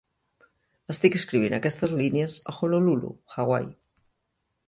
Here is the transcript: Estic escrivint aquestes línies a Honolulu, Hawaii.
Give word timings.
Estic 0.93 1.17
escrivint 1.19 1.55
aquestes 1.57 1.93
línies 2.01 2.39
a 2.53 2.55
Honolulu, 2.61 3.11
Hawaii. 3.35 3.71